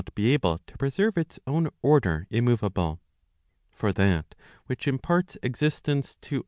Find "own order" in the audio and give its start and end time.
1.45-2.25